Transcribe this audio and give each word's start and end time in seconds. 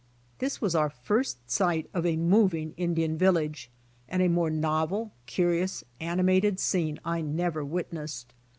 This 0.39 0.59
was 0.59 0.73
our 0.73 0.89
first 0.89 1.47
sight 1.51 1.87
of 1.93 2.07
a 2.07 2.17
moving 2.17 2.73
Indian 2.75 3.19
vil 3.19 3.33
lage 3.33 3.69
and 4.09 4.23
a 4.23 4.29
more 4.29 4.49
novel, 4.49 5.11
curious, 5.27 5.83
animated 5.99 6.59
scene 6.59 6.99
I 7.05 7.21
never 7.21 7.63
witnessed. 7.63 8.33